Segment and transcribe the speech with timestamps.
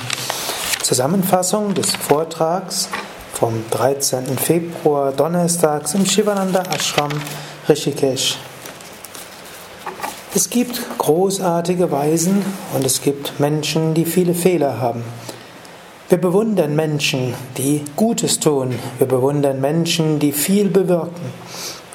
[0.83, 2.89] Zusammenfassung des Vortrags
[3.35, 4.25] vom 13.
[4.39, 7.13] Februar Donnerstags im Shivananda Ashram
[7.69, 8.39] Rishikesh.
[10.33, 15.03] Es gibt großartige Weisen und es gibt Menschen, die viele Fehler haben.
[16.09, 18.77] Wir bewundern Menschen, die Gutes tun.
[18.99, 21.33] Wir bewundern Menschen, die viel bewirken.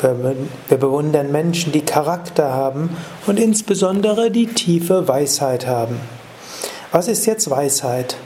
[0.01, 2.89] Wir bewundern Menschen, die Charakter haben
[3.25, 6.01] und insbesondere die tiefe Weisheit haben.
[6.91, 8.17] Was ist jetzt Weisheit?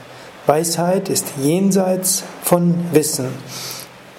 [0.47, 3.27] Weisheit ist jenseits von Wissen.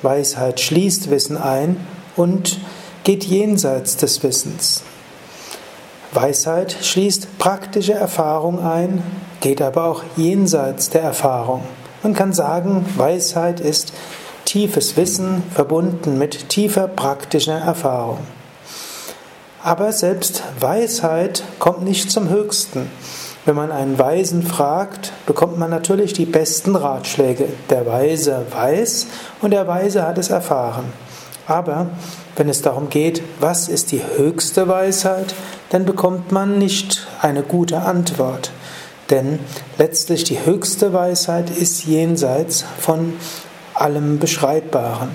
[0.02, 2.60] Weisheit schließt Wissen ein und
[3.02, 4.84] geht jenseits des Wissens.
[6.12, 9.02] Weisheit schließt praktische Erfahrung ein,
[9.40, 11.62] geht aber auch jenseits der Erfahrung.
[12.02, 13.92] Man kann sagen, Weisheit ist
[14.44, 18.18] tiefes Wissen verbunden mit tiefer praktischer Erfahrung.
[19.62, 22.90] Aber selbst Weisheit kommt nicht zum Höchsten.
[23.44, 27.48] Wenn man einen Weisen fragt, bekommt man natürlich die besten Ratschläge.
[27.68, 29.06] Der Weise weiß
[29.42, 30.92] und der Weise hat es erfahren.
[31.50, 31.88] Aber
[32.36, 35.34] wenn es darum geht, was ist die höchste Weisheit,
[35.70, 38.52] dann bekommt man nicht eine gute Antwort.
[39.10, 39.40] Denn
[39.76, 43.14] letztlich die höchste Weisheit ist jenseits von
[43.74, 45.08] allem Beschreibbaren.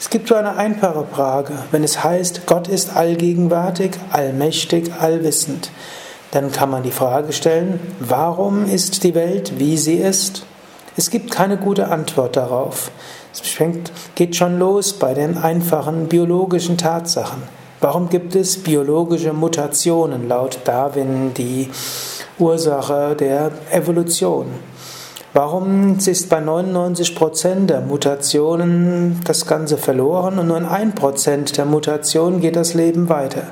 [0.00, 5.70] Es gibt so eine einfache Frage, wenn es heißt, Gott ist allgegenwärtig, allmächtig, allwissend,
[6.30, 10.46] dann kann man die Frage stellen, warum ist die Welt, wie sie ist?
[10.98, 12.90] Es gibt keine gute Antwort darauf.
[13.32, 13.40] Es
[14.16, 17.44] geht schon los bei den einfachen biologischen Tatsachen.
[17.80, 21.70] Warum gibt es biologische Mutationen laut Darwin die
[22.40, 24.46] Ursache der Evolution?
[25.34, 32.40] Warum ist bei 99% der Mutationen das Ganze verloren und nur in 1% der Mutationen
[32.40, 33.44] geht das Leben weiter?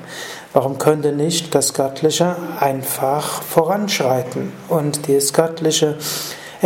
[0.52, 5.94] Warum könnte nicht das Göttliche einfach voranschreiten und das Göttliche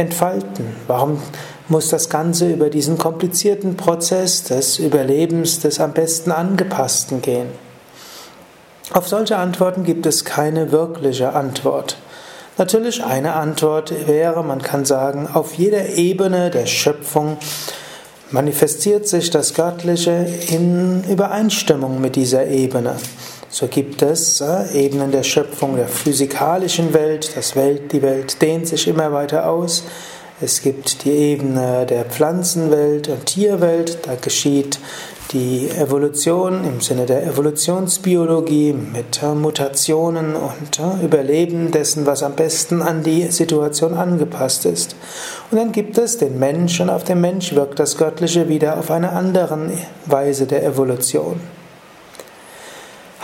[0.00, 0.74] entfalten?
[0.86, 1.20] Warum
[1.68, 7.48] muss das Ganze über diesen komplizierten Prozess des Überlebens des am besten angepassten gehen?
[8.92, 11.96] Auf solche Antworten gibt es keine wirkliche Antwort.
[12.58, 17.38] Natürlich eine Antwort wäre, man kann sagen, auf jeder Ebene der Schöpfung
[18.32, 22.96] manifestiert sich das Göttliche in Übereinstimmung mit dieser Ebene.
[23.52, 28.68] So gibt es äh, Ebenen der Schöpfung der physikalischen Welt, das Welt, die Welt dehnt
[28.68, 29.82] sich immer weiter aus.
[30.40, 34.78] Es gibt die Ebene der Pflanzenwelt und Tierwelt, da geschieht
[35.32, 43.02] die Evolution im Sinne der Evolutionsbiologie mit Mutationen und Überleben dessen, was am besten an
[43.02, 44.94] die Situation angepasst ist.
[45.50, 48.92] Und dann gibt es den Mensch und auf den Mensch wirkt das Göttliche wieder auf
[48.92, 49.70] eine andere
[50.06, 51.40] Weise der Evolution.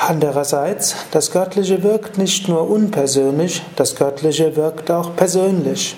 [0.09, 5.97] Andererseits, das Göttliche wirkt nicht nur unpersönlich, das Göttliche wirkt auch persönlich.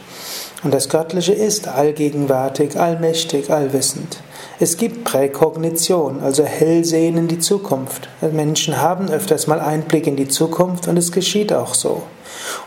[0.63, 4.23] Und das Göttliche ist allgegenwärtig, allmächtig, allwissend.
[4.61, 8.09] Es gibt Präkognition, also Hellsehen in die Zukunft.
[8.33, 12.03] Menschen haben öfters mal Einblick in die Zukunft und es geschieht auch so.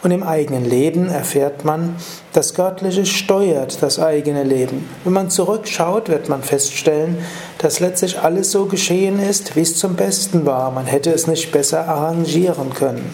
[0.02, 1.98] Und im eigenen Leben erfährt man,
[2.32, 4.90] das Göttliche steuert das eigene Leben.
[5.04, 7.18] Wenn man zurückschaut, wird man feststellen,
[7.58, 10.72] dass letztlich alles so geschehen ist, wie es zum Besten war.
[10.72, 13.14] Man hätte es nicht besser arrangieren können.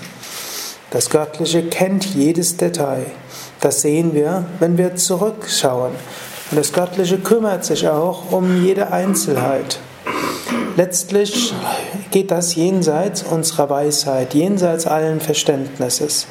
[0.91, 3.07] Das Göttliche kennt jedes Detail.
[3.59, 5.93] Das sehen wir, wenn wir zurückschauen.
[6.49, 9.79] Und das Göttliche kümmert sich auch um jede Einzelheit.
[10.77, 11.53] Letztlich
[12.11, 16.27] geht das jenseits unserer Weisheit, jenseits allen Verständnisses.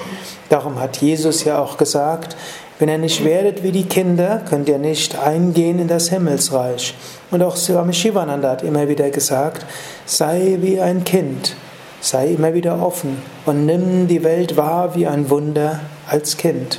[0.49, 2.37] Darum hat Jesus ja auch gesagt,
[2.78, 6.94] wenn ihr nicht werdet wie die Kinder, könnt ihr nicht eingehen in das Himmelsreich.
[7.31, 9.66] Und auch Swami Shivananda hat immer wieder gesagt,
[10.05, 11.56] sei wie ein Kind,
[12.00, 16.79] sei immer wieder offen und nimm die Welt wahr wie ein Wunder als Kind.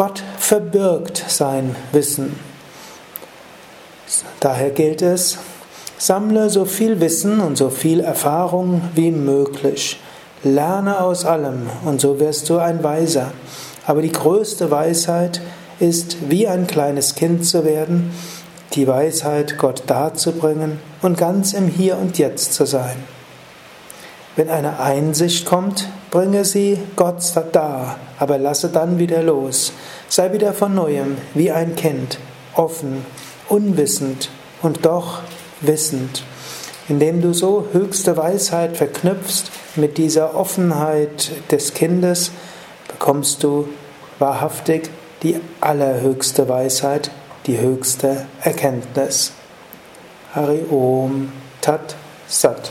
[0.00, 2.40] Gott verbirgt sein Wissen.
[4.40, 5.36] Daher gilt es,
[5.98, 10.00] sammle so viel Wissen und so viel Erfahrung wie möglich.
[10.42, 13.32] Lerne aus allem und so wirst du ein Weiser.
[13.84, 15.42] Aber die größte Weisheit
[15.80, 18.10] ist, wie ein kleines Kind zu werden,
[18.72, 22.96] die Weisheit Gott darzubringen und ganz im Hier und Jetzt zu sein.
[24.34, 27.22] Wenn eine Einsicht kommt, bringe sie Gott
[27.52, 29.72] dar, aber lasse dann wieder los.
[30.08, 32.18] Sei wieder von neuem wie ein Kind,
[32.54, 33.04] offen,
[33.48, 34.30] unwissend
[34.62, 35.20] und doch
[35.60, 36.24] wissend.
[36.88, 39.44] Indem du so höchste Weisheit verknüpfst
[39.76, 42.32] mit dieser Offenheit des Kindes,
[42.88, 43.68] bekommst du
[44.18, 44.90] wahrhaftig
[45.22, 47.10] die allerhöchste Weisheit,
[47.46, 49.32] die höchste Erkenntnis.
[50.34, 51.94] Hari Om Tat
[52.26, 52.70] Sat.